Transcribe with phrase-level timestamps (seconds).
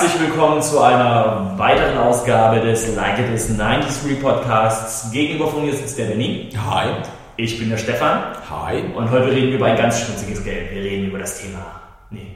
[0.00, 5.10] Herzlich willkommen zu einer weiteren Ausgabe des Like It Is 93 Podcasts.
[5.10, 6.50] Gegenüber von mir sitzt der Benny.
[6.70, 6.90] Hi.
[7.36, 8.20] Ich bin der Stefan.
[8.48, 8.84] Hi.
[8.94, 10.70] Und heute reden wir über ein ganz schmutziges Geld.
[10.72, 11.66] Wir reden über das Thema.
[12.10, 12.28] Nee.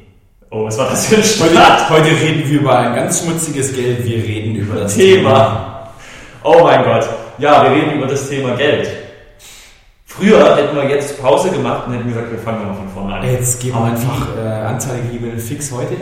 [0.50, 1.90] Oh, was war das für ein Heute, Start?
[1.90, 4.04] heute reden wir über ein ganz schmutziges Geld.
[4.04, 5.88] Wir reden über das Thema.
[6.42, 7.08] Oh mein Gott.
[7.38, 8.90] Ja, wir reden über das Thema Geld.
[10.04, 13.30] Früher hätten wir jetzt Pause gemacht und hätten gesagt, wir fangen mal von vorne an.
[13.30, 15.94] Jetzt geben wir einfach äh, Anzahl der gegebenen Fix heute.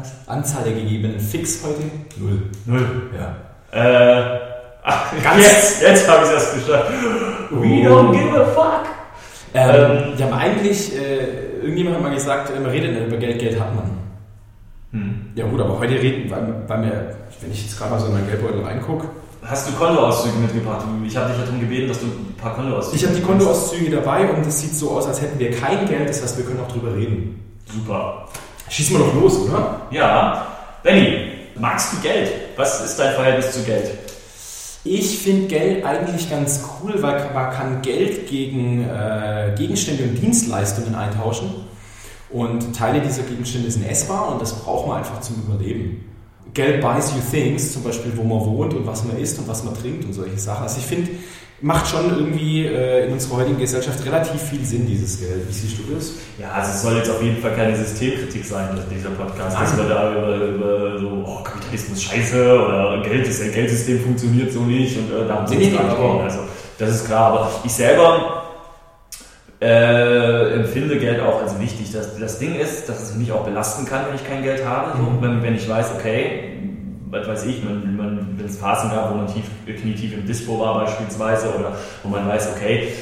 [0.00, 0.12] Was?
[0.26, 1.82] Anzahl der gegebenen Fix heute?
[2.18, 2.42] Null.
[2.66, 2.86] Null.
[3.16, 3.36] Ja.
[3.72, 4.38] Äh,
[4.82, 6.90] ach, Ganz- jetzt, jetzt habe ich es erst geschafft.
[7.50, 7.92] We Oh.
[7.92, 8.86] don't give a fuck.
[9.54, 10.18] Ähm, Ähm.
[10.18, 13.74] wir haben eigentlich, äh, irgendjemand hat mal gesagt, man redet nicht über Geld, Geld hat
[13.74, 13.90] man.
[14.92, 15.14] Hm.
[15.36, 18.12] Ja gut, aber heute reden, weil, weil mir, wenn ich jetzt gerade mal so in
[18.14, 19.06] meinen Geldbeutel reingucke,
[19.42, 20.84] Hast du Kontoauszüge mitgebracht?
[21.06, 23.90] Ich habe dich ja darum gebeten, dass du ein paar Kontoauszüge ich habe die Kontoauszüge
[23.96, 26.60] dabei und es sieht so aus, als hätten wir kein Geld, das heißt, wir können
[26.60, 27.40] auch drüber reden.
[27.64, 28.28] Super.
[28.70, 29.82] Schießen wir doch los, oder?
[29.90, 30.46] Ja.
[30.82, 32.30] Benny, magst du Geld?
[32.56, 33.90] Was ist dein Verhältnis zu Geld?
[34.84, 40.94] Ich finde Geld eigentlich ganz cool, weil man kann Geld gegen äh, Gegenstände und Dienstleistungen
[40.94, 41.50] eintauschen.
[42.30, 46.04] Und Teile dieser Gegenstände sind essbar und das braucht man einfach zum Überleben.
[46.54, 49.64] Geld buys you things, zum Beispiel wo man wohnt und was man isst und was
[49.64, 50.62] man trinkt und solche Sachen.
[50.62, 51.10] Also ich finde,
[51.62, 55.46] macht schon irgendwie äh, in unserer heutigen Gesellschaft relativ viel Sinn, dieses Geld.
[55.48, 56.12] Wie siehst du das?
[56.38, 59.60] Ja, also es soll jetzt auf jeden Fall keine Systemkritik sein, dieser Podcast.
[59.60, 64.52] Dass wir da über, über so, oh, Kapitalismus scheiße oder Geld ist, das Geldsystem funktioniert
[64.52, 66.20] so nicht und äh, da haben sie Nee, uns nee.
[66.22, 66.38] Also
[66.78, 68.42] das ist klar, aber ich selber
[69.60, 71.92] äh, empfinde Geld auch als wichtig.
[71.92, 74.96] Das, das Ding ist, dass es mich auch belasten kann, wenn ich kein Geld habe.
[74.96, 75.20] So, Mhm.
[75.22, 76.54] wenn, wenn ich weiß, okay,
[77.10, 78.09] was weiß ich, man, man,
[78.40, 82.26] wenn es Phasen gab, wo man tief, knietief im Dispo war beispielsweise oder wo man
[82.26, 82.92] weiß, okay,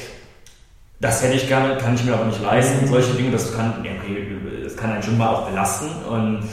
[0.99, 2.85] das hätte ich gerne, kann ich mir aber nicht leisten.
[2.87, 5.87] Solche Dinge, das kann, okay, das kann einen schon mal auch belasten.
[6.09, 6.43] Und,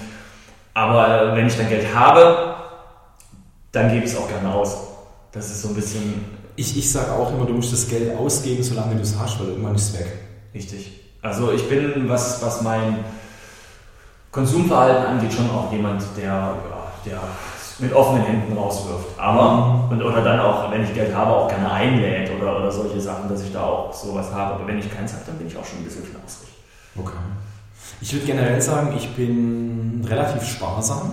[0.72, 2.54] aber wenn ich dann Geld habe,
[3.72, 4.76] dann gebe ich es auch gerne aus.
[5.32, 8.62] Das ist so ein bisschen Ich, ich sage auch immer, du musst das Geld ausgeben,
[8.62, 10.06] solange du es hast, weil irgendwann ist es weg.
[10.54, 11.00] Richtig.
[11.20, 13.04] Also ich bin, was, was mein
[14.30, 16.54] Konsumverhalten angeht, schon auch jemand, der,
[17.04, 17.20] der
[17.78, 19.18] mit offenen Händen rauswirft.
[19.18, 23.00] Aber, und, oder dann auch, wenn ich Geld habe, auch gerne einlädt oder, oder solche
[23.00, 24.54] Sachen, dass ich da auch sowas habe.
[24.54, 26.48] Aber wenn ich keins habe, dann bin ich auch schon ein bisschen knausrig.
[26.96, 27.12] Okay.
[28.00, 31.12] Ich würde generell sagen, ich bin relativ sparsam.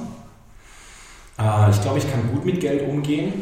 [1.37, 3.33] Äh, ich glaube, ich kann gut mit Geld umgehen.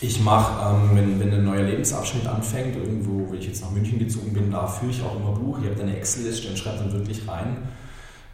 [0.00, 3.98] Ich mache, ähm, wenn, wenn ein neuer Lebensabschnitt anfängt, irgendwo, wo ich jetzt nach München
[3.98, 5.58] gezogen bin, da führe ich auch immer Buch.
[5.60, 7.68] Ich habe da eine Excel-Liste und schreibe dann wirklich rein,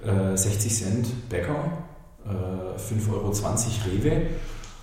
[0.05, 1.57] äh, 60 Cent Bäcker,
[2.27, 3.33] äh, 5,20 Euro
[3.93, 4.23] Rewe.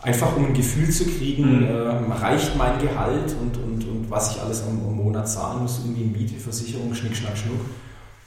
[0.02, 1.68] Einfach um ein Gefühl zu kriegen, Mhm.
[1.68, 5.80] ähm, reicht mein Gehalt und, und, und was ich alles am, am Monat zahlen muss,
[5.84, 7.62] irgendwie Miete, Versicherung, Schnick, Schnack, Schnuck.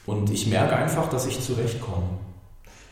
[0.06, 2.06] Und ich merke einfach, dass ich zurechtkomme.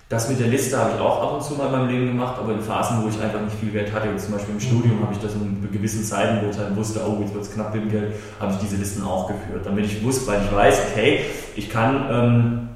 [0.08, 2.36] Das mit der Liste habe ich auch ab und zu mal in meinem Leben gemacht,
[2.38, 5.12] aber in Phasen, wo ich einfach nicht viel Geld hatte, zum Beispiel im Studium, habe
[5.12, 7.82] ich das in gewissen Zeiten, wo ich halt wusste, oh, jetzt wird es knapp mit
[7.82, 9.66] dem Geld, habe ich diese Listen auch geführt.
[9.66, 11.20] Damit ich wusste, weil ich weiß, okay,
[11.56, 12.68] ich kann ähm,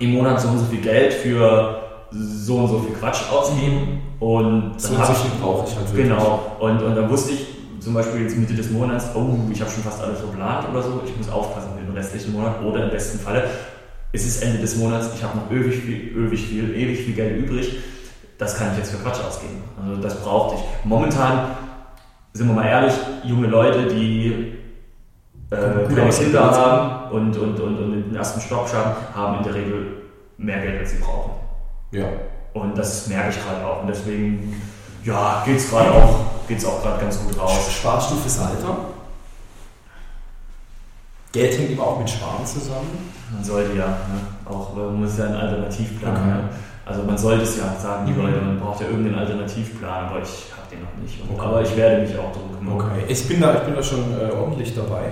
[0.00, 1.83] im Monat so und so viel Geld für
[2.14, 5.94] so und so viel Quatsch ausgeben und dann habe ich brauche ich.
[5.96, 6.56] Genau.
[6.60, 7.46] Und, und dann wusste ich
[7.80, 11.02] zum Beispiel jetzt Mitte des Monats, oh, ich habe schon fast alles verplant oder so,
[11.04, 13.44] ich muss aufpassen für den restlichen Monat oder im besten Falle,
[14.12, 17.36] es ist Ende des Monats, ich habe noch ewig viel, ewig viel, ewig viel Geld
[17.36, 17.78] übrig,
[18.38, 19.62] das kann ich jetzt für Quatsch ausgeben.
[19.82, 20.84] Also das brauchte ich.
[20.84, 21.48] Momentan,
[22.32, 22.94] sind wir mal ehrlich,
[23.24, 24.54] junge Leute, die
[25.50, 25.56] äh,
[25.92, 29.86] kleine Kinder haben und, und, und, und den ersten Stock schaffen, haben in der Regel
[30.38, 31.43] mehr Geld, als sie brauchen.
[31.94, 32.06] Ja.
[32.52, 33.82] Und das merke ich gerade auch.
[33.82, 34.60] Und deswegen,
[35.04, 37.70] ja, geht es gerade auch, geht's auch gerade ganz gut raus.
[37.70, 38.76] Sparst du fürs Alter?
[41.32, 43.12] Geld hängt immer auch mit Sparen zusammen.
[43.32, 44.20] Man sollte ja, ne?
[44.44, 46.12] auch äh, man muss ja einen Alternativplan.
[46.12, 46.24] Okay.
[46.26, 46.48] Ne?
[46.86, 48.22] Also man sollte es ja sagen, die Mhm.
[48.22, 51.18] Leute, man braucht ja irgendeinen Alternativplan, aber ich habe den noch nicht.
[51.28, 51.46] Okay.
[51.46, 52.74] Aber ich werde mich auch darum kümmern.
[52.80, 53.04] Okay.
[53.08, 55.10] Ich bin da, ich bin da schon äh, ordentlich dabei.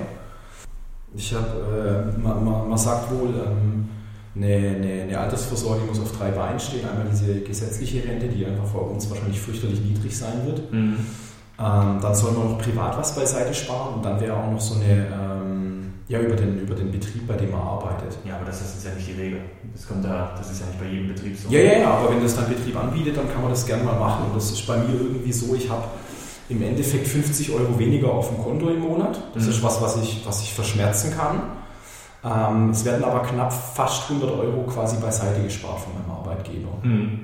[1.15, 3.89] Ich habe, äh, man, man, man sagt wohl, ähm,
[4.35, 6.89] eine, eine, eine Altersvorsorge muss auf drei Beinen stehen.
[6.89, 10.73] Einmal diese gesetzliche Rente, die einfach vor uns wahrscheinlich fürchterlich niedrig sein wird.
[10.73, 10.97] Mhm.
[11.59, 14.77] Ähm, dann soll man noch privat was beiseite sparen und dann wäre auch noch so
[14.77, 18.17] eine, ähm, ja, über den, über den Betrieb, bei dem man arbeitet.
[18.27, 19.41] Ja, aber das ist ja nicht die Regel.
[19.75, 21.49] Das, kommt da, das ist ja nicht bei jedem Betrieb so.
[21.51, 23.99] Ja, ja, ja, aber wenn das dein Betrieb anbietet, dann kann man das gerne mal
[23.99, 24.25] machen.
[24.27, 25.85] Und das ist bei mir irgendwie so, ich habe
[26.49, 29.23] im Endeffekt 50 Euro weniger auf dem Konto im Monat.
[29.35, 29.51] Das Mhm.
[29.51, 31.43] ist was, was ich, was ich verschmerzen kann.
[32.25, 36.69] Ähm, es werden aber knapp fast 100 Euro quasi beiseite gespart von meinem Arbeitgeber.
[36.83, 37.21] Mhm.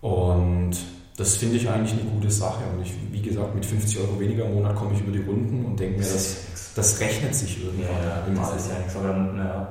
[0.00, 0.76] Und
[1.16, 2.62] das finde ich eigentlich eine gute Sache.
[2.74, 5.64] Und ich, wie gesagt, mit 50 Euro weniger im Monat komme ich über die Runden
[5.64, 8.56] und denke mir, Das das, rechnet sich irgendwann ja, im das Alter.
[8.56, 8.96] ist ja nichts.
[8.96, 9.68] Aber, naja.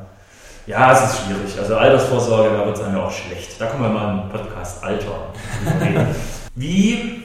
[0.65, 1.59] Ja, es ist schwierig.
[1.59, 3.59] Also Altersvorsorge, da wird es einem ja auch schlecht.
[3.59, 5.33] Da kommen wir mal im Podcast Alter.
[6.55, 7.23] wie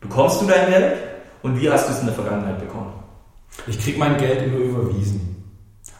[0.00, 0.96] bekommst du dein Geld
[1.42, 2.92] und wie hast du es in der Vergangenheit bekommen?
[3.66, 5.31] Ich kriege mein Geld immer überwiesen.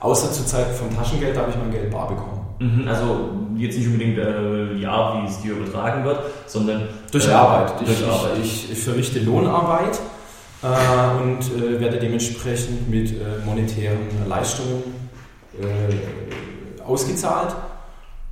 [0.03, 2.41] Außer zur Zeit vom Taschengeld habe ich mein Geld bar bekommen.
[2.59, 7.29] Mhm, also jetzt nicht unbedingt äh, die Art, wie es dir übertragen wird, sondern durch
[7.29, 7.75] äh, Arbeit.
[7.81, 8.33] Ich, durch Arbeit.
[8.43, 10.01] Ich, ich, verrichte Lohnarbeit
[10.63, 14.83] äh, und äh, werde dementsprechend mit äh, monetären Leistungen
[15.61, 17.55] äh, ausgezahlt.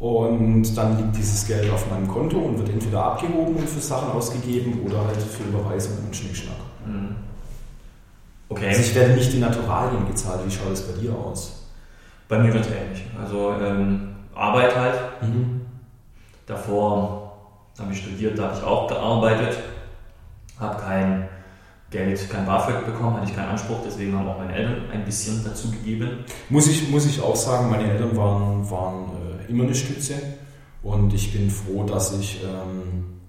[0.01, 4.11] Und dann liegt dieses Geld auf meinem Konto und wird entweder abgehoben und für Sachen
[4.11, 6.57] ausgegeben oder halt für Überweisungen und Schnickschnack.
[6.85, 7.15] Mhm.
[8.49, 8.69] Okay.
[8.69, 10.41] Also ich werde nicht in Naturalien gezahlt.
[10.45, 11.60] Wie schaut es bei dir aus?
[12.31, 13.03] Bei mir wird es ähnlich.
[13.21, 14.95] Also ähm, Arbeit halt.
[15.21, 15.63] Mhm.
[16.47, 17.37] Davor
[17.79, 19.59] habe ich studiert, da habe ich auch gearbeitet.
[20.61, 21.29] Habe kein
[21.91, 25.43] Geld, kein BAföG bekommen, hatte ich keinen Anspruch, deswegen haben auch meine Eltern ein bisschen
[25.45, 26.25] dazu gegeben.
[26.49, 29.11] Muss ich, muss ich auch sagen, meine Eltern waren, waren
[29.49, 30.15] äh, immer eine Stütze
[30.85, 33.20] und ich bin froh, dass ich ähm,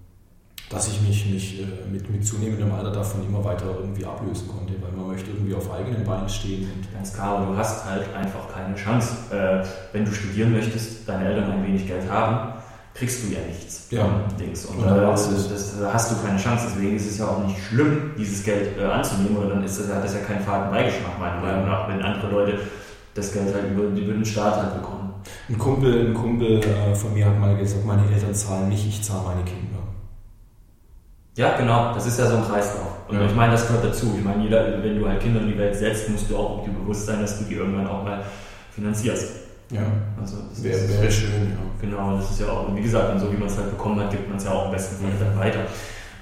[0.72, 4.74] dass ich mich, mich äh, mit, mit zunehmendem Alter davon immer weiter irgendwie ablösen konnte,
[4.82, 6.64] weil man möchte irgendwie auf eigenen Beinen stehen.
[6.64, 9.14] Und Ganz klar, aber du hast halt einfach keine Chance.
[9.32, 12.54] Äh, wenn du studieren möchtest, deine Eltern ein wenig Geld haben,
[12.94, 13.88] kriegst du ja nichts.
[13.92, 14.08] Ja.
[14.40, 14.66] Dings.
[14.66, 16.68] Und, und äh, das, das, da hast du keine Chance.
[16.70, 19.94] Deswegen ist es ja auch nicht schlimm, dieses Geld äh, anzunehmen, oder dann ist das,
[19.94, 22.60] hat das ja keinen faden Beigeschmack, meiner Meinung nach, wenn andere Leute
[23.14, 25.14] das Geld halt über, über den Staat halt bekommen.
[25.50, 29.04] Ein Kumpel, ein Kumpel äh, von mir hat mal gesagt, meine Eltern zahlen nicht, ich
[29.04, 29.81] zahle meine Kinder.
[31.42, 32.88] Ja, genau, das ist ja so ein Kreislauf.
[33.08, 33.26] Und ja.
[33.26, 34.14] ich meine, das gehört dazu.
[34.16, 36.72] Ich meine, jeder, wenn du halt Kinder in die Welt setzt, musst du auch dir
[36.72, 38.24] bewusst sein, dass du die irgendwann auch mal
[38.76, 39.42] finanzierst.
[39.72, 39.82] Ja,
[40.20, 41.58] also das wäre, wäre schön, ja.
[41.80, 44.28] Genau, das ist ja auch, wie gesagt, so wie man es halt bekommen hat, gibt
[44.28, 45.60] man es ja auch am besten Fall dann weiter.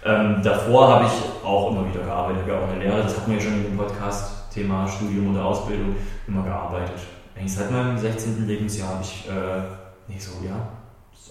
[0.05, 3.37] Ähm, davor habe ich auch immer wieder gearbeitet, habe auch eine Lehre, das hatten wir
[3.37, 5.95] ja schon in dem Podcast, Thema Studium oder Ausbildung,
[6.27, 6.95] immer gearbeitet.
[7.35, 8.47] Eigentlich seit meinem 16.
[8.47, 9.61] Lebensjahr habe ich, äh,
[10.07, 10.55] nee, so, ja,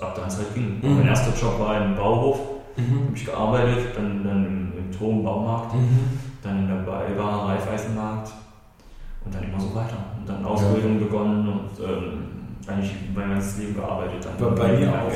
[0.04, 0.80] ab da es halt ging.
[0.82, 0.98] Mhm.
[0.98, 2.38] Mein erster Job war im Bauhof,
[2.78, 3.06] mhm.
[3.06, 6.18] habe ich gearbeitet, dann, dann im, im Turmbaumarkt, mhm.
[6.42, 8.32] dann in der Beiware, Reifeisenmarkt
[9.24, 9.96] und dann immer so weiter.
[10.18, 11.06] Und dann Ausbildung ja.
[11.06, 12.28] begonnen und ähm,
[12.66, 14.24] eigentlich mein ganzes Leben gearbeitet.
[14.24, 15.10] Dann bei, bei mir auch.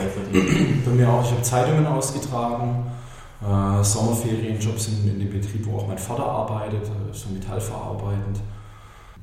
[0.85, 1.25] Bei mir auch.
[1.25, 2.87] Ich habe Zeitungen ausgetragen,
[3.43, 8.41] äh, Sommerferienjobs in, in dem Betrieb, wo auch mein Vater arbeitet, äh, so metallverarbeitend.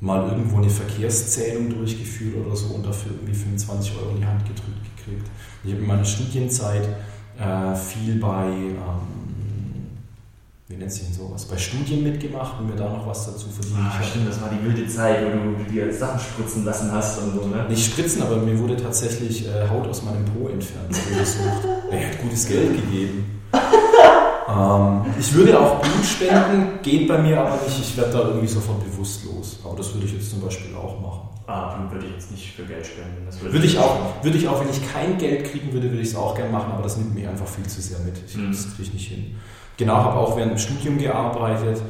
[0.01, 4.45] Mal irgendwo eine Verkehrszählung durchgeführt oder so und dafür irgendwie 25 Euro in die Hand
[4.45, 5.27] gedrückt gekriegt.
[5.63, 6.87] Ich habe in meiner Studienzeit
[7.39, 8.75] äh, viel bei, ähm,
[10.67, 13.77] wie nennt sich denn sowas, bei Studien mitgemacht und mir da noch was dazu verdient.
[13.79, 17.33] Ah, stimmt, das war die wilde Zeit, wo du dir Sachen spritzen lassen hast und
[17.33, 17.65] so, ne?
[17.69, 20.95] Nicht spritzen, aber mir wurde tatsächlich äh, Haut aus meinem Po entfernt.
[21.91, 23.41] er hat gutes Geld gegeben.
[23.53, 27.79] ähm, ich würde auch Blut spenden, geht bei mir aber nicht.
[27.79, 29.59] Ich werde da irgendwie sofort bewusstlos.
[29.63, 31.28] Aber das würde ich jetzt zum Beispiel auch machen.
[31.49, 33.25] Blut würde ich jetzt nicht für Geld spenden.
[33.25, 36.01] Das würde, würde ich auch, würde ich auch, wenn ich kein Geld kriegen würde, würde
[36.01, 38.15] ich es auch gerne machen, aber das nimmt mich einfach viel zu sehr mit.
[38.27, 38.51] Ich, mhm.
[38.51, 39.35] Das kriege ich nicht hin.
[39.77, 41.81] Genau, habe auch während dem Studium gearbeitet,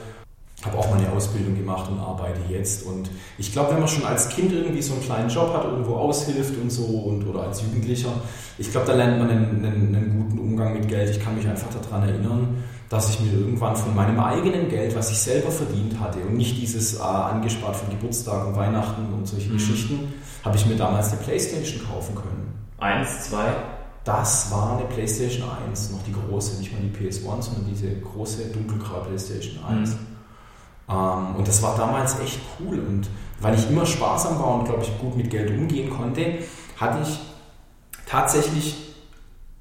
[0.64, 2.86] habe auch meine Ausbildung gemacht und arbeite jetzt.
[2.86, 5.96] Und ich glaube, wenn man schon als Kind irgendwie so einen kleinen Job hat, irgendwo
[5.96, 8.12] aushilft und so, und, oder als Jugendlicher,
[8.58, 11.10] ich glaube, da lernt man einen, einen, einen guten Umgang mit Geld.
[11.10, 15.12] Ich kann mich einfach daran erinnern, dass ich mir irgendwann von meinem eigenen Geld, was
[15.12, 19.50] ich selber verdient hatte und nicht dieses äh, angespart von Geburtstag und Weihnachten und solche
[19.50, 19.54] mhm.
[19.54, 22.52] Geschichten, habe ich mir damals eine Playstation kaufen können.
[22.80, 23.46] Eins, zwei?
[24.04, 28.46] Das war eine Playstation 1, noch die große, nicht mal die PS1, sondern diese große
[28.48, 29.90] dunkelgraue Playstation 1.
[29.92, 29.98] Mhm.
[30.90, 32.80] Ähm, und das war damals echt cool.
[32.80, 33.08] Und
[33.40, 36.40] weil ich immer sparsam war und, glaube ich, gut mit Geld umgehen konnte,
[36.78, 37.20] hatte ich
[38.08, 38.89] tatsächlich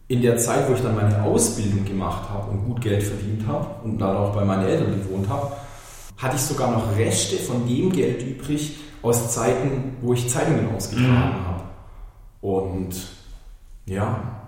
[0.09, 3.67] in der Zeit, wo ich dann meine Ausbildung gemacht habe und gut Geld verdient habe
[3.85, 5.53] und dann auch bei meinen Eltern gewohnt habe,
[6.17, 11.41] hatte ich sogar noch Reste von dem Geld übrig aus Zeiten, wo ich Zeitungen ausgetragen
[11.41, 11.47] mhm.
[11.47, 11.63] habe.
[12.41, 12.95] Und
[13.87, 14.39] ja,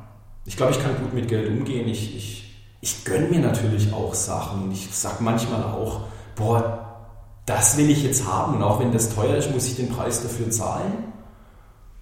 [0.46, 1.88] ich glaube, ich kann gut mit Geld umgehen.
[1.88, 4.72] Ich, ich, ich gönne mir natürlich auch Sachen.
[4.72, 6.00] Ich sage manchmal auch,
[6.34, 6.80] boah,
[7.46, 8.56] das will ich jetzt haben.
[8.56, 11.12] Und auch wenn das teuer ist, muss ich den Preis dafür zahlen.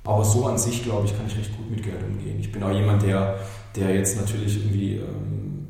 [0.04, 2.38] Aber so an sich, glaube ich, kann ich recht gut mit Geld umgehen.
[2.40, 3.38] Ich bin auch jemand, der,
[3.76, 5.68] der jetzt natürlich irgendwie ähm,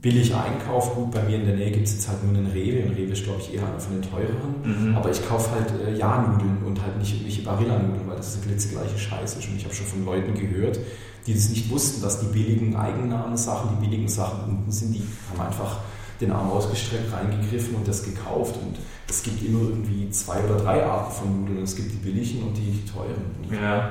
[0.00, 0.94] billig einkauft.
[0.94, 2.82] Gut, bei mir in der Nähe gibt es jetzt halt nur einen Rewe.
[2.82, 4.88] Ein Rewe ist, glaube ich, eher einer von den teureren.
[4.90, 4.96] Mhm.
[4.96, 8.46] Aber ich kaufe halt äh, Ja-Nudeln und halt nicht irgendwelche Barilla-Nudeln, weil das ist eine
[8.46, 9.38] glitzegleiche Scheiße.
[9.48, 10.78] Und ich habe schon von Leuten gehört,
[11.26, 15.46] die das nicht wussten, dass die billigen Eigennamen-Sachen, die billigen Sachen unten sind, die haben
[15.46, 15.78] einfach
[16.20, 18.56] den Arm ausgestreckt, reingegriffen und das gekauft.
[18.62, 18.76] Und
[19.08, 21.62] es gibt immer irgendwie zwei oder drei Arten von Nudeln.
[21.64, 23.24] Es gibt die billigen und die, teuren.
[23.62, 23.88] Ja.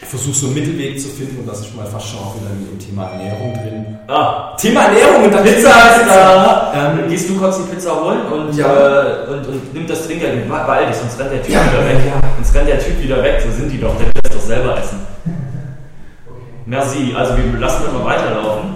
[0.00, 2.50] Ich versuche so einen Mittelweg zu finden und das ist mal fast schon auch wieder
[2.50, 3.98] im Thema Ernährung drin.
[4.08, 6.72] Ah, Thema Ernährung und dann Pizza ist da.
[6.98, 8.66] Ähm, gehst du kurz die Pizza holen und, Ja.
[8.72, 11.98] äh, und, und nimm das Trinkgeld, beeil dich, sonst rennt der Typ Ja, wieder weg.
[12.06, 12.20] ja.
[12.36, 14.78] Sonst rennt der Typ wieder weg, so sind die doch, der will das doch selber
[14.78, 14.98] essen.
[16.66, 18.70] Merci, also wir lassen das mal weiterlaufen.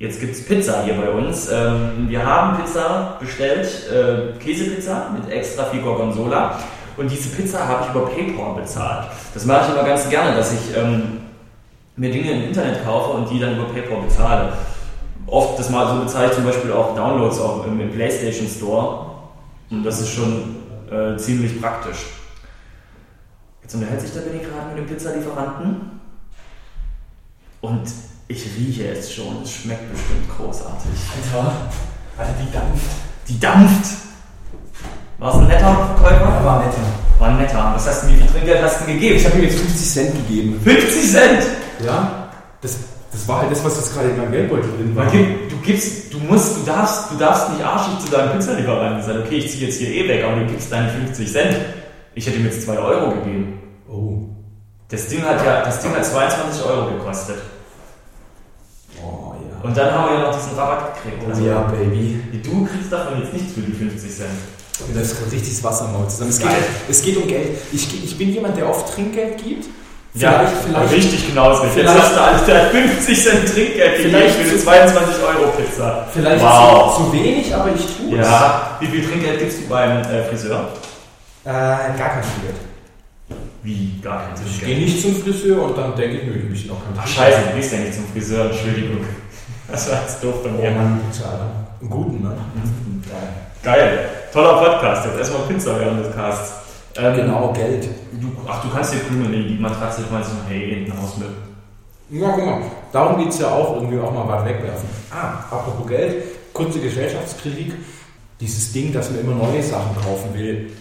[0.00, 1.50] Jetzt gibt es Pizza hier bei uns.
[1.52, 6.58] Ähm, wir haben Pizza bestellt, äh, Käsepizza mit extra viel Gorgonzola.
[6.96, 9.08] Und diese Pizza habe ich über PayPal bezahlt.
[9.34, 11.18] Das mache ich immer ganz gerne, dass ich ähm,
[11.96, 14.54] mir Dinge im Internet kaufe und die dann über PayPal bezahle.
[15.26, 19.04] Oft, das mal so bezahle ich zum Beispiel auch Downloads auch im, PlayStation Store.
[19.70, 20.56] Und das ist schon
[20.90, 22.06] äh, ziemlich praktisch.
[23.60, 26.00] Jetzt unterhält sich der Benny gerade mit dem Pizzalieferanten.
[27.60, 27.82] Und
[28.30, 29.42] ich rieche es schon.
[29.42, 30.90] Es schmeckt bestimmt großartig.
[31.34, 31.52] Alter,
[32.16, 32.90] Alter, die dampft.
[33.28, 33.90] Die dampft!
[35.18, 36.44] War es ein netter Verkäufer?
[36.44, 36.78] war netter.
[37.18, 37.72] War netter.
[37.74, 39.16] Was hast du, wie viel Trinkgeld hast du gegeben?
[39.16, 40.60] Ich habe ihm jetzt 50 Cent gegeben.
[40.62, 41.46] 50 Cent!
[41.84, 42.78] Ja, das,
[43.10, 45.10] das war halt das, was jetzt gerade in meinem Geldbeutel drin war.
[45.10, 49.22] Gibt, du gibst, du musst, du darfst, du darfst nicht arschig zu deinem Pizzalieferanten sein.
[49.26, 51.56] Okay, ich ziehe jetzt hier eh weg, aber du gibst deine 50 Cent.
[52.14, 53.58] Ich hätte ihm jetzt 2 Euro gegeben.
[53.88, 54.18] Oh.
[54.88, 57.36] Das Ding hat ja, das Ding hat 22 Euro gekostet.
[59.62, 61.22] Und dann haben wir ja noch diesen Rabatt gekriegt.
[61.28, 62.20] Also, ja, Baby.
[62.42, 64.28] Du kriegst davon jetzt nichts für die 50 Cent.
[64.94, 66.30] Das kommt richtig das Wasser im Maul zusammen.
[66.30, 66.48] Es geht,
[66.88, 67.48] es geht um Geld.
[67.72, 69.66] Ich, ich bin jemand, der oft Trinkgeld gibt.
[70.14, 70.92] Ja, Vielleicht, vielleicht.
[70.92, 71.52] richtig genau.
[71.62, 74.64] Jetzt vielleicht- hast du alles, der hat 50 Cent Trinkgeld gegeben Vielleicht für eine zu-
[74.64, 76.06] 22 Euro Pizza.
[76.12, 76.96] Vielleicht Wow.
[76.96, 78.26] zu, zu wenig, aber ich tue es.
[78.26, 78.76] Ja.
[78.80, 80.68] Wie viel Trinkgeld gibst du beim äh, Friseur?
[81.44, 82.56] Äh, gar kein Trinkgeld.
[83.62, 84.00] Wie?
[84.02, 84.78] Gar kein Ich gehe Trinkgeld.
[84.88, 87.56] nicht zum Friseur und dann denke ich, nö, ich möchte noch kein Ach scheiße, du
[87.56, 89.04] gehst ja nicht zum Friseur, Entschuldigung.
[89.70, 90.70] Das war jetzt doof von Oh mir.
[90.70, 91.50] Mann, Pizza, Alter.
[91.80, 92.36] Einen guten, ne?
[93.08, 93.28] Geil.
[93.62, 94.08] Geil.
[94.32, 95.06] Toller Podcast.
[95.06, 96.52] Jetzt erstmal Pizza während des Casts.
[96.96, 97.88] Ähm, Genau, Geld.
[98.20, 101.28] Du, ach, du kannst dir Krümel in die Matratze schmeißen und hey, in den Hausmüll.
[102.10, 102.58] Ja, guck mal.
[102.92, 104.88] Darum geht es ja auch, irgendwie auch mal was wegwerfen.
[105.12, 107.72] Ah, apropos Geld, kurze Gesellschaftskritik.
[108.40, 110.72] Dieses Ding, dass man immer neue Sachen kaufen will.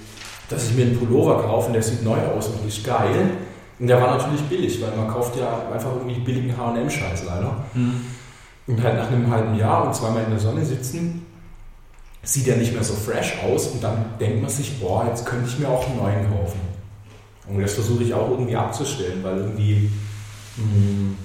[0.50, 3.30] Dass ich mir einen Pullover kaufe und der sieht neu aus und ist geil.
[3.80, 7.56] Und der war natürlich billig, weil man kauft ja einfach irgendwie billigen H&M-Scheiß leider.
[8.70, 11.26] Und halt nach einem halben Jahr und zweimal in der Sonne sitzen,
[12.22, 15.50] sieht er nicht mehr so fresh aus und dann denkt man sich, boah, jetzt könnte
[15.50, 16.60] ich mir auch einen neuen kaufen.
[17.48, 19.90] Und das versuche ich auch irgendwie abzustellen, weil irgendwie,
[20.58, 21.16] mh,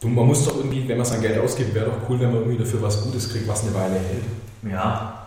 [0.00, 2.38] du, man muss doch irgendwie, wenn man sein Geld ausgibt, wäre doch cool, wenn man
[2.40, 4.24] irgendwie dafür was Gutes kriegt, was eine Weile hält.
[4.72, 5.26] Ja.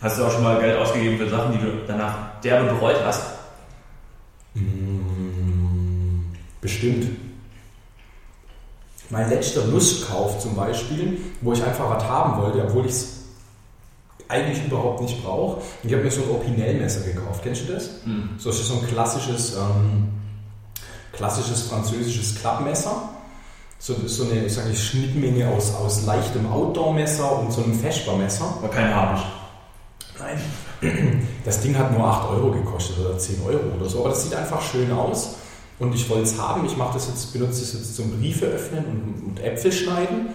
[0.00, 3.22] Hast du auch schon mal Geld ausgegeben für Sachen, die du danach derbe bereut hast?
[4.54, 7.08] Mm, Bestimmt.
[9.12, 13.18] Mein letzter Lustkauf zum Beispiel, wo ich einfach was haben wollte, obwohl ich es
[14.26, 15.60] eigentlich überhaupt nicht brauche.
[15.82, 17.42] Ich habe mir so ein Opinel-Messer gekauft.
[17.42, 17.90] Kennst du das?
[18.04, 18.30] Hm.
[18.38, 20.08] So das ist so ein klassisches, ähm,
[21.12, 23.10] klassisches französisches Klappmesser.
[23.78, 28.46] So, so eine sag ich, Schnittmenge aus, aus leichtem Outdoor-Messer und so einem Feschbarmesser.
[28.62, 30.18] Aber kein habe ich.
[30.18, 31.22] Nein.
[31.44, 34.34] Das Ding hat nur 8 Euro gekostet oder 10 Euro oder so, aber das sieht
[34.34, 35.34] einfach schön aus
[35.82, 36.64] und ich wollte es haben.
[36.64, 40.28] Ich mache das jetzt, benutze das jetzt zum Briefe öffnen und, und Äpfel schneiden.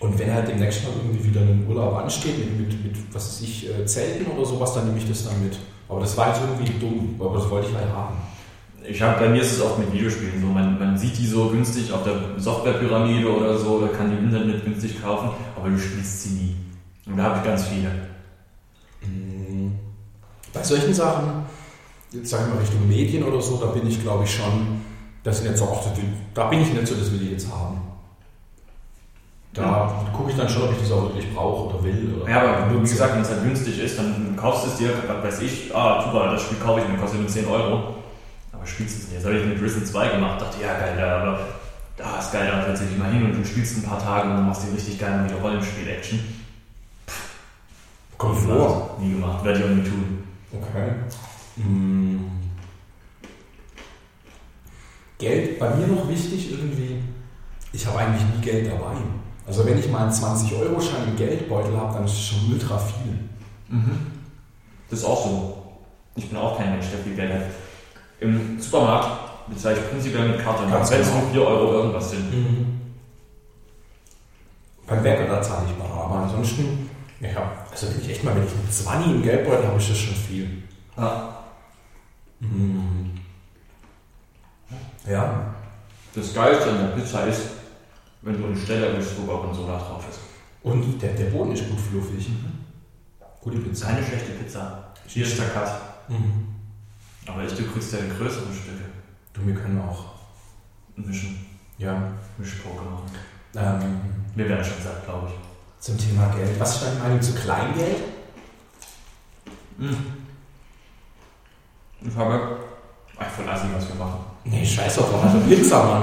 [0.00, 3.40] Und wenn halt demnächst mal irgendwie wieder ein Urlaub ansteht mit, mit, mit was weiß
[3.42, 5.58] ich, äh, Zelten oder sowas, dann nehme ich das dann mit.
[5.88, 8.16] Aber das war jetzt irgendwie dumm, aber das wollte ich halt haben.
[8.86, 11.48] Ich habe bei mir ist es oft mit Videospielen so, man, man sieht die so
[11.48, 15.78] günstig auf der Softwarepyramide oder so, oder kann die im Internet günstig kaufen, aber du
[15.78, 16.56] spielst sie nie.
[17.06, 17.90] Und da habe ich ganz viele.
[20.52, 21.44] Bei solchen Sachen,
[22.14, 24.80] jetzt sagen wir mal Richtung Medien oder so, da bin ich glaube ich schon,
[25.22, 26.04] dass ich nicht so, ach, das will-
[26.34, 27.80] da bin ich nicht so, das will ich jetzt haben.
[29.52, 32.12] Da gucke ich dann schon, ob ich das auch wirklich brauche oder will.
[32.20, 34.90] Oder Ja, aber wie gesagt, wenn es halt günstig ist, dann kaufst du es dir,
[35.06, 37.94] was weiß ich, ah, super, das Spiel kaufe ich mir, kostet nur 10 Euro.
[38.52, 39.14] Aber spielst es nicht.
[39.14, 41.38] Jetzt habe ich mit Risen 2 gemacht, dachte, ja geil, da, aber
[41.96, 44.34] da ist geil, da setze ich mal hin und du spielst ein paar Tage und
[44.38, 46.18] dann machst du richtig geil wieder Rollenspiel-Action.
[48.18, 48.96] Kommt Nie vor.
[49.00, 50.24] Nie gemacht, werde ich auch nie tun.
[50.52, 50.90] Okay.
[51.56, 52.30] Hm.
[55.18, 56.96] Geld, bei mir noch wichtig irgendwie,
[57.72, 58.96] ich habe eigentlich nie Geld dabei.
[59.46, 63.18] Also wenn ich mal einen 20-Euro-Schein im Geldbeutel habe, dann ist es schon ultra viel.
[64.90, 65.62] Das ist auch so.
[66.16, 67.42] Ich bin auch kein Mensch, der viel Geld hat.
[68.20, 71.20] Im Supermarkt bezahle ich prinzipiell mit Karte, wenn es genau.
[71.20, 72.24] nur 4 Euro irgendwas sind.
[74.86, 75.90] Beim Bäcker, da zahle ich mal.
[75.90, 79.78] Aber ansonsten, ja, also wenn ich echt mal, wenn ich einen 20 im Geldbeutel habe,
[79.78, 80.62] ist das schon viel.
[80.96, 81.43] Ja.
[82.52, 83.10] Mhm.
[85.06, 85.54] Ja.
[86.14, 87.42] Das Geilste an der Pizza ist,
[88.22, 90.20] wenn du eine Stelle bist, wo Gorgonzola drauf ist.
[90.62, 92.30] Und der, der Boden ist gut fluffig.
[93.40, 93.86] Gute Pizza.
[93.88, 94.84] Keine schlechte Pizza.
[95.06, 95.70] Hier ist der Cut.
[96.08, 96.46] Mhm.
[97.26, 98.84] Aber ich, du kriegst ja die größeren Stücke.
[99.32, 100.04] Du, wir können auch.
[100.96, 101.44] Mischen.
[101.76, 102.12] Ja.
[102.38, 103.10] Mischpoke machen.
[103.56, 104.00] Ähm,
[104.36, 105.34] Wir werden schon satt, glaube ich.
[105.84, 106.58] zum Thema Geld.
[106.58, 107.96] Was ist deine Meinung zu Kleingeld?
[112.06, 112.56] Ich habe.
[113.18, 114.20] Ach, voll assi, was wir machen.
[114.44, 116.02] Nee, scheiß doch, also Pizza, Mann.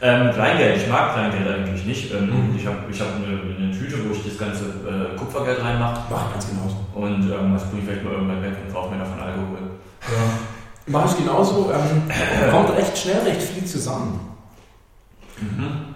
[0.00, 2.12] Ähm, Kleingeld, ich mag Kleingeld eigentlich nicht.
[2.14, 2.56] Ähm, Mhm.
[2.56, 6.02] Ich habe ich hab eine, eine Tüte, wo ich das ganze äh, Kupfergeld reinmache.
[6.08, 6.76] Mach ich ganz genauso.
[6.94, 9.58] Und ähm, das bringe ich vielleicht mal irgendwann weg und kaufe mir davon Alkohol.
[10.02, 10.92] Ja.
[10.92, 11.72] Mache ich genauso.
[11.72, 12.02] Ähm,
[12.52, 14.20] kommt recht schnell recht viel zusammen.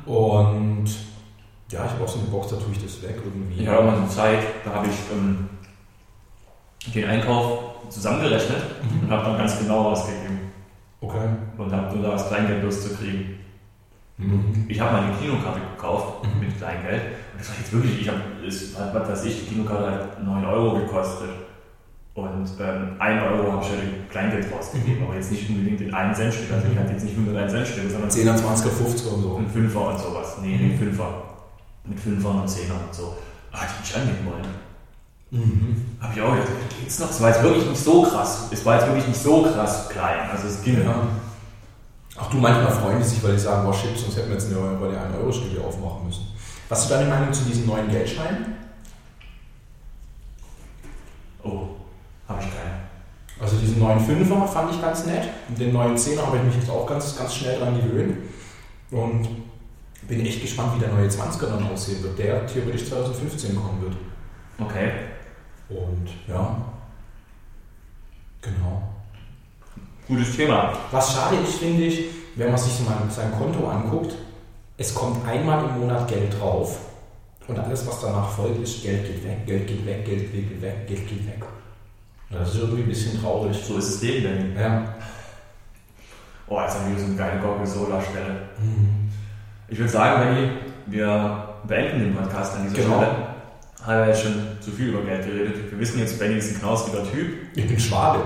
[0.07, 0.85] Und
[1.71, 3.63] ja, ich habe auch so eine Box, da tue ich das weg irgendwie.
[3.63, 5.49] Ich habe mal so Zeit, da habe ich ähm,
[6.93, 7.59] den Einkauf
[7.91, 9.05] zusammengerechnet Mhm.
[9.05, 10.39] und habe dann ganz genau ausgegeben.
[11.01, 11.27] Okay.
[11.59, 13.39] Und habe nur da das Kleingeld loszukriegen.
[14.19, 14.67] Mhm.
[14.69, 16.41] Ich habe mal eine Kinokarte gekauft Mhm.
[16.41, 17.03] mit Kleingeld.
[17.33, 18.21] Und das war jetzt wirklich, ich habe,
[18.93, 21.31] was weiß ich, die Kinokarte hat 9 Euro gekostet.
[22.15, 23.77] Und ähm, 1 Euro habe ich ja
[24.11, 26.53] Kleingeld rausgegeben, aber jetzt nicht unbedingt in 1 Cent Stück.
[26.53, 29.37] Also ich hatte jetzt nicht 101 Cent Stück, sondern 10er, 20er, 50er und so.
[29.39, 30.37] ein Fünfer und sowas.
[30.43, 30.73] Nee, Mhm.
[30.73, 31.09] ein Fünfer.
[31.85, 33.17] Mit Fünfern und Zehnern und so.
[33.51, 34.45] Ah, die mich wollen.
[35.33, 35.97] Mhm.
[35.99, 37.09] Habe ich auch gedacht, geht's noch?
[37.09, 38.49] Es war jetzt wirklich nicht so krass.
[38.51, 40.29] Es war jetzt wirklich nicht so krass klein.
[40.31, 40.85] Also es ging.
[40.85, 40.95] Ja.
[42.19, 44.53] Ach du, manchmal freuen die sich, weil die sagen, boah shit, sonst hätten wir jetzt
[44.53, 46.27] eine, eine 1-Euro-Stücke aufmachen müssen.
[46.69, 48.57] Was ist deine Meinung zu diesen neuen Geldscheinen?
[51.43, 51.63] Oh,
[52.29, 52.83] habe ich keine.
[53.41, 55.31] Also diesen neuen Fünfer fand ich ganz nett.
[55.49, 58.19] Und den neuen Zehner habe ich mich jetzt auch ganz, ganz schnell dran gewöhnt.
[58.91, 59.29] Und
[60.07, 63.97] bin echt gespannt, wie der neue 20er dann aussehen wird, der theoretisch 2015 kommen wird.
[64.59, 64.91] Okay.
[65.75, 66.57] Und ja,
[68.41, 68.83] genau.
[70.09, 70.73] Gutes Thema.
[70.91, 72.05] Was schade ist, finde ich,
[72.37, 74.15] wenn man sich mal sein Konto anguckt,
[74.77, 76.79] es kommt einmal im Monat Geld drauf
[77.47, 80.87] und alles, was danach folgt, ist Geld geht weg, Geld geht weg, Geld geht weg,
[80.87, 81.43] Geld geht weg.
[82.31, 83.57] Und das ist irgendwie ein bisschen traurig.
[83.57, 84.57] So ist das Leben denn.
[84.61, 84.95] Ja.
[86.49, 88.49] Oh, jetzt haben wir so eine geile Gorgonzola-Stelle.
[88.59, 89.11] Mhm.
[89.69, 90.51] Ich würde sagen, Benny,
[90.87, 92.97] wir beenden den Podcast an dieser Genau.
[92.99, 93.32] Stelle.
[93.85, 95.71] Haben wir jetzt schon zu viel über Geld geredet.
[95.71, 97.27] Wir wissen jetzt, Benny ist ein knausiger Typ,
[97.57, 98.21] Ich bin Schwabe.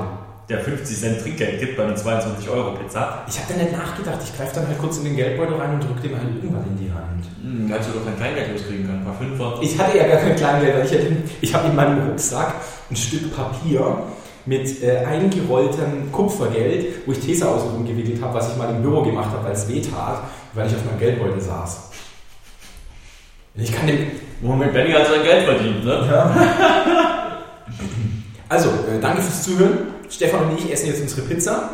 [0.49, 3.25] der 50 Cent Trinkgeld gibt bei einer 22-Euro-Pizza.
[3.29, 4.19] Ich habe da nicht nachgedacht.
[4.23, 6.77] Ich greife dann halt kurz in den Geldbeutel rein und drücke dem halt irgendwas in
[6.79, 7.25] die Hand.
[7.43, 8.99] Hm, hättest du doch kein Kleingeld loskriegen können.
[8.99, 9.59] Ein paar Fünfer.
[9.63, 12.55] Ich hatte ja gar kein Kleingeld, weil ich, hatte, ich habe in meinem Rucksack
[12.91, 13.99] ein Stück Papier
[14.45, 19.03] mit äh, eingerolltem Kupfergeld, wo ich Tesa außen rumgewickelt habe, was ich mal im Büro
[19.03, 20.23] gemacht habe, weil es weh tat,
[20.55, 21.86] weil ich auf meinem Geldbeutel saß.
[23.57, 24.11] Ich kann dem.
[24.43, 26.31] Womit Benny halt sein Geld verdient, ne?
[28.49, 29.79] Also, äh, danke fürs Zuhören.
[30.09, 31.71] Stefan und ich essen jetzt unsere Pizza.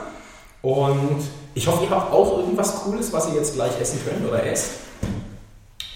[0.62, 1.18] Und
[1.54, 4.80] ich hoffe, ihr habt auch irgendwas Cooles, was ihr jetzt gleich essen könnt oder esst.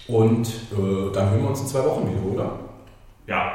[0.07, 2.59] Und äh, dann hören wir uns in zwei Wochen wieder, oder?
[3.25, 3.51] Ja.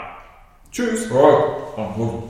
[0.72, 1.08] Tschüss.
[1.12, 2.24] Oh, gut.